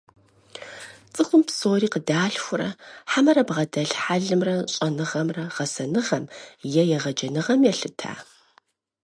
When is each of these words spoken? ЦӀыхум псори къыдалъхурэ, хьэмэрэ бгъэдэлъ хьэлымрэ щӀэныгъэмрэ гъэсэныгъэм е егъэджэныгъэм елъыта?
ЦӀыхум 1.13 1.41
псори 1.47 1.87
къыдалъхурэ, 1.93 2.69
хьэмэрэ 3.11 3.43
бгъэдэлъ 3.47 3.95
хьэлымрэ 4.03 4.55
щӀэныгъэмрэ 4.73 5.43
гъэсэныгъэм 5.55 6.23
е 6.81 6.83
егъэджэныгъэм 6.95 7.61
елъыта? 7.71 8.13